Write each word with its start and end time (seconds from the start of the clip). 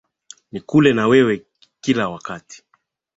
Nikule 0.51 0.93
na 0.93 1.07
wewe 1.07 1.45
kila 1.81 2.09
wakati 2.09 2.63